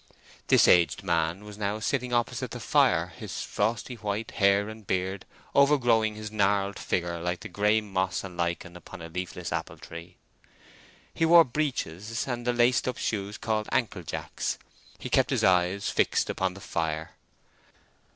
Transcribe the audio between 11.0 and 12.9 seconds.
He wore breeches and the laced